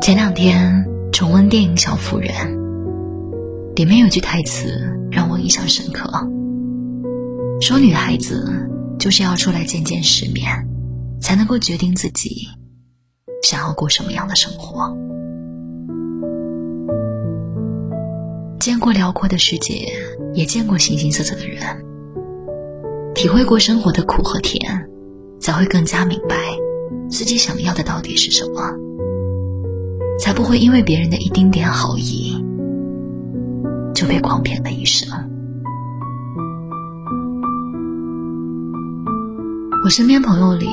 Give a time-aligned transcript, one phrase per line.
[0.00, 2.30] 前两天重温电影《小妇人》，
[3.74, 6.10] 里面有句台词让我印象深刻，
[7.60, 8.68] 说女孩子
[8.98, 10.46] 就是要出来见见世面，
[11.20, 12.48] 才能够决定自己
[13.42, 14.94] 想要过什么样的生活。
[18.60, 19.86] 见过辽阔的世界，
[20.34, 21.60] 也见过形形色色的人，
[23.14, 24.86] 体会过生活的苦和甜，
[25.40, 26.36] 才会更加明白
[27.14, 28.60] 自己想要的到底是什么。
[30.20, 32.34] 才不会因为别人的一丁点好意，
[33.94, 35.08] 就被诓骗了一生。
[39.84, 40.66] 我身边朋友里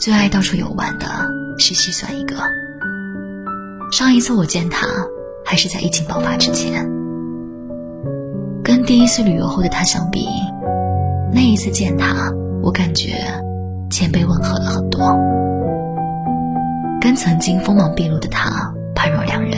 [0.00, 1.06] 最爱到处游玩的
[1.58, 2.36] 是西算一个。
[3.92, 4.86] 上一次我见他，
[5.44, 6.88] 还是在疫情爆发之前。
[8.62, 10.26] 跟第一次旅游后的他相比，
[11.32, 13.14] 那一次见他，我感觉
[13.90, 15.00] 谦卑温和了很多。
[17.08, 19.52] 跟曾经锋芒毕露的他判若两人。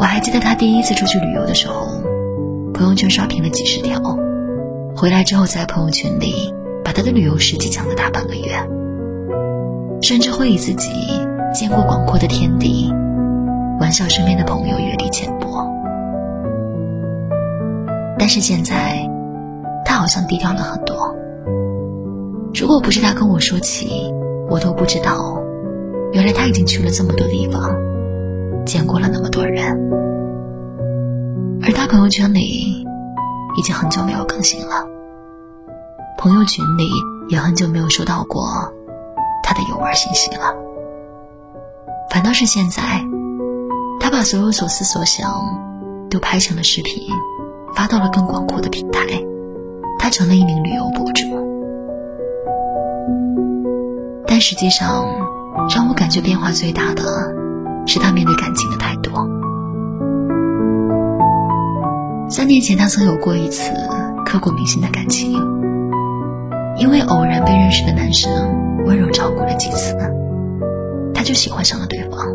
[0.00, 1.86] 我还记得他第一次出去旅游的时候，
[2.74, 4.00] 朋友圈刷屏了几十条，
[4.96, 6.52] 回来之后在朋友圈里
[6.84, 8.50] 把他的旅游事迹讲了大半个月，
[10.02, 10.90] 甚至会以自己
[11.54, 12.92] 见过广阔的天地，
[13.78, 15.72] 玩笑身边的朋友阅历浅薄。
[18.18, 19.08] 但是现在，
[19.84, 21.14] 他好像低调了很多。
[22.52, 24.12] 如果不是他跟我说起，
[24.50, 25.33] 我都不知道，
[26.14, 27.74] 原来他已经去了这么多地方，
[28.64, 29.76] 见过了那么多人，
[31.60, 32.86] 而他朋友圈里
[33.58, 34.86] 已经很久没有更新了，
[36.16, 36.88] 朋友群里
[37.28, 38.46] 也很久没有收到过
[39.42, 40.54] 他的游玩信息了。
[42.10, 42.80] 反倒是现在，
[43.98, 45.28] 他把所有所思所想
[46.08, 47.08] 都拍成了视频，
[47.74, 49.00] 发到了更广阔的平台，
[49.98, 51.24] 他成了一名旅游博主。
[54.28, 55.04] 但实际上，
[55.68, 57.02] 让我感觉变化最大的，
[57.86, 59.10] 是他面对感情的态度。
[62.28, 63.72] 三年前，他曾有过一次
[64.24, 65.32] 刻骨铭心的感情，
[66.78, 68.30] 因为偶然被认识的男生
[68.84, 69.96] 温柔照顾了几次，
[71.12, 72.26] 他就喜欢上了对方，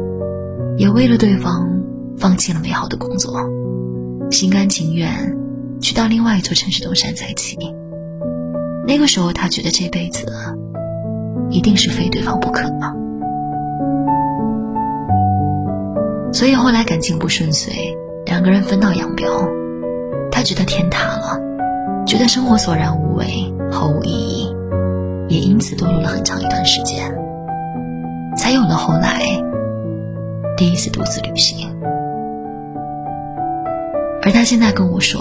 [0.78, 1.68] 也为了对方
[2.18, 3.40] 放弃了美好的工作，
[4.32, 5.10] 心甘情愿
[5.80, 7.58] 去到另外一座城市东山再起。
[8.86, 10.26] 那个时候，他觉得这辈子。
[11.52, 12.96] 一定是非对方不可了，
[16.32, 19.48] 所以后来感情不顺遂，两个人分道扬镳。
[20.32, 21.40] 他觉得天塌了，
[22.06, 23.26] 觉得生活索然无味，
[23.72, 24.56] 毫无意义，
[25.28, 27.14] 也因此堕落了很长一段时间，
[28.38, 29.22] 才有了后来
[30.56, 31.76] 第一次独自旅行。
[34.22, 35.20] 而他现在跟我说，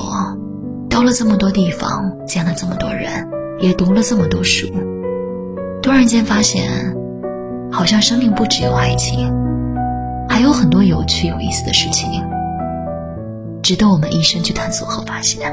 [0.90, 4.68] 到了这么多地方，见了这么多人，也读了这么多书。
[5.82, 6.94] 突然间发现，
[7.72, 9.32] 好像生命不只有爱情，
[10.38, 12.22] 还有很多有趣有意思的事情，
[13.60, 15.52] 值得我们一生去探索和发现。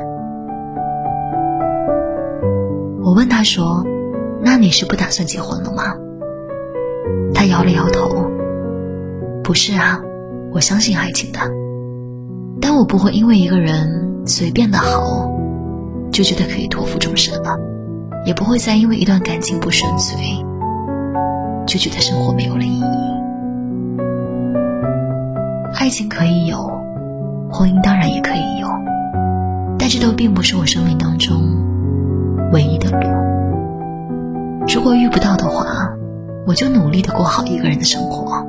[3.03, 3.83] 我问他说
[4.45, 5.95] ：“那你是不打算结婚了吗？”
[7.33, 8.29] 他摇了摇头
[9.43, 9.99] ：“不是啊，
[10.53, 11.39] 我相信爱情的，
[12.61, 15.27] 但我不会因为一个人随便的好，
[16.11, 17.57] 就觉得可以托付终身了。”
[18.23, 20.15] 也不会再因为一段感情不顺遂，
[21.65, 23.14] 就觉得生活没有了意义。
[25.85, 26.57] 爱情可以有，
[27.51, 28.67] 婚姻当然也可以有，
[29.77, 31.43] 但这都并不是我生命当中
[32.51, 33.07] 唯一的路。
[34.67, 35.87] 如果遇不到的话，
[36.47, 38.43] 我就努力的过好一个人的生活。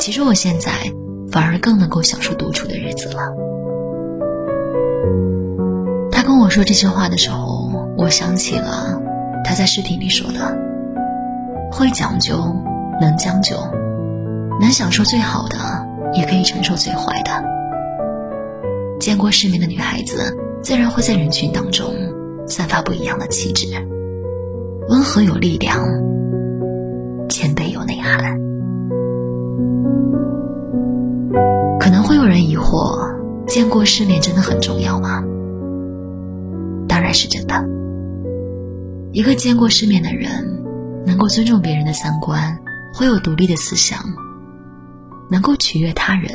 [0.00, 0.72] 其实我现在
[1.30, 3.32] 反而更能够享受独处的日子了。
[6.10, 7.70] 他跟我说这些话的时候。
[7.96, 8.98] 我想起了
[9.44, 10.56] 他在视频里说的
[11.70, 12.56] ：“会讲究，
[12.98, 13.56] 能将就，
[14.60, 15.56] 能享受最好的，
[16.12, 17.30] 也可以承受最坏的。
[19.00, 21.86] 见过世面的女孩子，自然会在人群当中
[22.46, 23.66] 散发不一样的气质，
[24.90, 25.78] 温和有力量，
[27.30, 28.38] 谦卑有内涵。
[31.80, 33.00] 可能会有人疑惑：
[33.46, 35.24] 见过世面真的很重要吗？
[36.86, 37.64] 当然是真的。”
[39.12, 40.62] 一个见过世面的人，
[41.06, 42.58] 能够尊重别人的三观，
[42.94, 43.98] 会有独立的思想，
[45.30, 46.30] 能够取悦他人，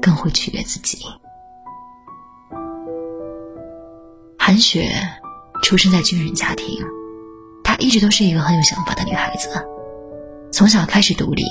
[0.00, 0.98] 更会取悦自己。
[4.38, 4.90] 韩雪
[5.62, 6.82] 出生在军人家庭，
[7.62, 9.48] 她一直都是一个很有想法的女孩子，
[10.50, 11.44] 从小开始独立，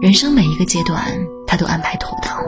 [0.00, 1.04] 人生每一个阶段
[1.46, 2.38] 她都安排妥当，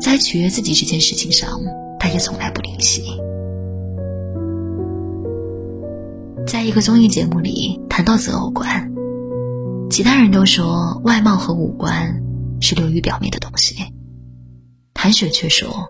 [0.00, 1.60] 在取悦自己这件事情上，
[2.00, 3.04] 她也从来不吝惜。
[6.46, 8.87] 在一个综艺节目里谈到择偶观，
[9.90, 12.22] 其他人都说外貌和五官
[12.60, 13.74] 是流于表面的东西，
[14.94, 15.88] 谭雪却说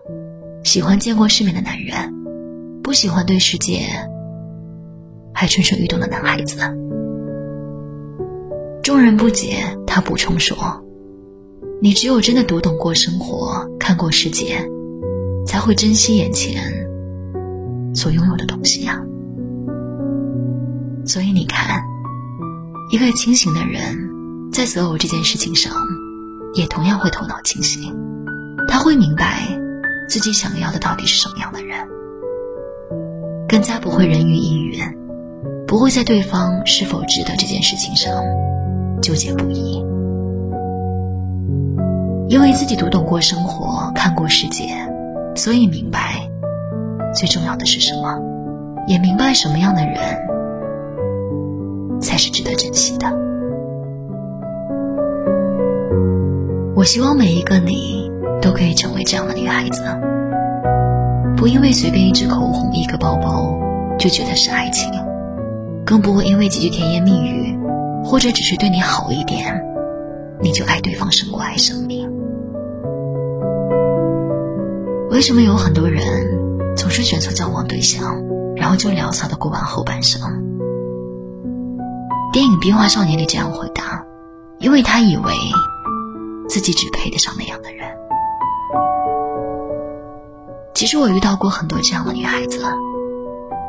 [0.63, 2.13] 喜欢见过世面的男人，
[2.81, 3.81] 不喜欢对世界
[5.33, 6.57] 还蠢蠢欲动的男孩子。
[8.81, 10.57] 众人不解，他补充说
[11.81, 14.57] ：“你只有真的读懂过生活，看过世界，
[15.45, 16.63] 才会珍惜眼前
[17.93, 18.99] 所拥有的东西呀。”
[21.05, 21.83] 所以你看，
[22.91, 25.71] 一个清醒的人，在择偶这件事情上，
[26.55, 27.95] 也同样会头脑清醒。
[28.67, 29.43] 他会明白
[30.07, 31.87] 自己想要的到底是什么样的人，
[33.47, 34.79] 更加不会人云亦云，
[35.67, 38.11] 不会在对方是否值得这件事情上
[39.03, 39.85] 纠结不已。
[42.27, 44.67] 因为自己读懂过生活，看过世界，
[45.35, 46.27] 所以明白
[47.13, 48.19] 最重要的是什么，
[48.87, 50.28] 也明白什么样的人。
[51.99, 53.07] 才是值得珍惜的。
[56.75, 58.09] 我希望每一个你
[58.41, 59.81] 都可以成为这样的女孩子，
[61.35, 63.53] 不因为随便一支口红、一个包包
[63.97, 64.89] 就觉得是爱情，
[65.85, 67.57] 更不会因为几句甜言蜜语
[68.03, 69.61] 或者只是对你好一点，
[70.39, 72.09] 你就爱对方胜过爱生命。
[75.11, 76.03] 为什么有很多人
[76.77, 78.23] 总是选错交往对象，
[78.55, 80.48] 然后就潦草的过完后半生？
[82.39, 84.01] 电影《冰花少年》里这样回答
[84.59, 85.33] ：“因为他以为
[86.47, 87.85] 自己只配得上那样的人。”
[90.73, 92.63] 其实我遇到过很多这样的女孩子，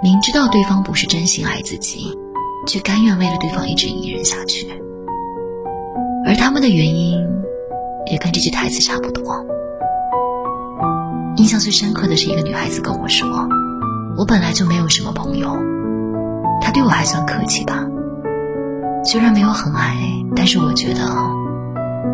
[0.05, 2.17] 明知道对方不是真心爱自己，
[2.64, 4.69] 却甘愿为了对方一直隐忍下去。
[6.25, 7.19] 而他们的原因
[8.06, 9.44] 也跟这句台词差不多。
[11.38, 13.28] 印象最深刻的是一个女孩子跟我说
[14.16, 15.58] ：“我本来就没有什么朋友，
[16.62, 17.84] 他对我还算客气吧。”
[19.02, 19.97] 虽然没有很爱，
[20.37, 21.00] 但是我觉得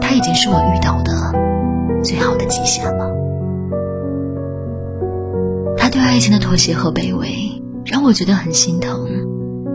[0.01, 1.13] 他已经是我遇到的
[2.03, 3.11] 最好的极限了。
[5.77, 9.07] 他对爱情的妥协和卑微，让我觉得很心疼，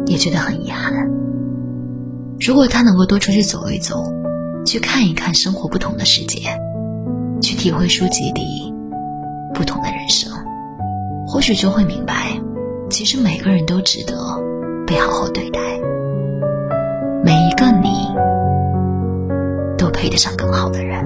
[0.08, 1.10] 也觉得很遗憾。
[2.40, 4.12] 如果他能够多出去走一走，
[4.66, 6.40] 去看一看生活不同的世界，
[7.42, 8.74] 去体会书籍里
[9.54, 10.32] 不同的人生，
[11.28, 12.42] 或许就会明白，
[12.90, 14.16] 其实每个人都值得
[14.88, 15.60] 被好好对待。
[17.24, 18.16] 每一个你，
[19.78, 21.06] 都配得上更好的人。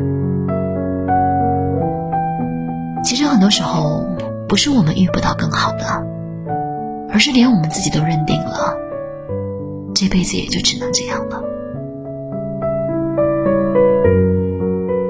[3.04, 4.04] 其实很多时候，
[4.48, 5.86] 不是我们遇不到更好的，
[7.12, 8.74] 而是连我们自己都认定了，
[9.94, 11.42] 这辈子也就只能这样了。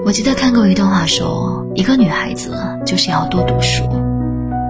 [0.06, 2.56] 我记得看过一段话，说一个女孩子
[2.86, 3.84] 就是要多读书，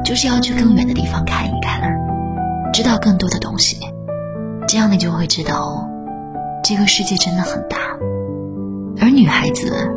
[0.03, 1.81] 就是要去更远的地方看一看，
[2.73, 3.77] 知道更多的东西，
[4.67, 5.89] 这样你就会知道。
[6.67, 7.77] 这个世界真的很大，
[8.99, 9.87] 而女孩子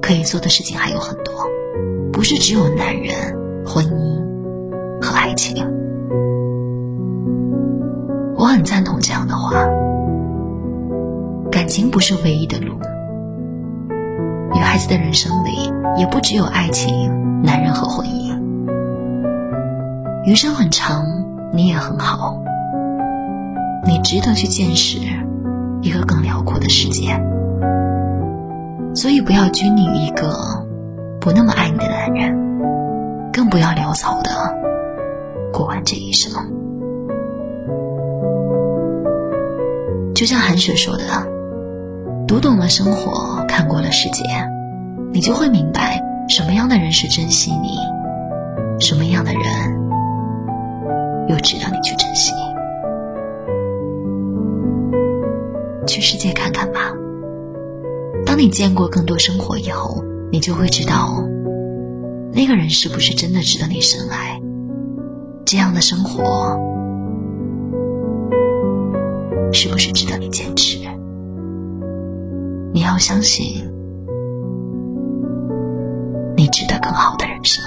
[0.00, 1.34] 可以做的事情还有很多，
[2.10, 3.14] 不是只有男人、
[3.66, 5.54] 婚姻和爱情。
[8.38, 9.52] 我很赞同这样的话，
[11.52, 12.72] 感情不是唯一的路，
[14.54, 18.34] 女孩子的人生里也不只有爱情、男人和婚姻。
[20.24, 21.04] 余生很长，
[21.52, 22.42] 你也很好，
[23.86, 25.00] 你值得去见识。
[25.86, 27.16] 一个更辽阔的世界，
[28.92, 30.36] 所以不要拘泥于一个
[31.20, 32.36] 不那么爱你的男人，
[33.32, 34.52] 更不要潦草的
[35.52, 36.32] 过完这一生。
[40.12, 41.04] 就像韩雪说的
[42.26, 44.24] ：“读懂了生活，看过了世界，
[45.12, 47.78] 你就会明白什么样的人是珍惜你，
[48.80, 49.42] 什么样的人
[51.28, 52.05] 又值得你去珍
[55.96, 56.92] 去世界看看吧。
[58.26, 61.24] 当你见过更多生活以后，你就会知道，
[62.34, 64.38] 那个人是不是真的值得你深爱。
[65.46, 66.54] 这样的生活，
[69.54, 70.76] 是不是值得你坚持？
[72.74, 73.64] 你要相信，
[76.36, 77.64] 你值得更好的人生。